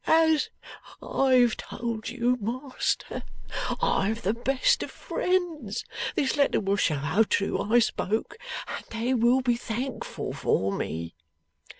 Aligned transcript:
'As 0.07 0.49
I've 0.99 1.55
told 1.57 2.09
you, 2.09 2.35
Master, 2.41 3.21
I've 3.79 4.23
the 4.23 4.33
best 4.33 4.81
of 4.81 4.89
friends. 4.89 5.85
This 6.15 6.35
letter 6.35 6.59
will 6.59 6.75
show 6.77 6.95
how 6.97 7.21
true 7.21 7.61
I 7.61 7.77
spoke, 7.77 8.37
and 8.67 8.83
they 8.89 9.13
will 9.13 9.41
be 9.41 9.55
thankful 9.55 10.33
for 10.33 10.71
me. 10.71 11.13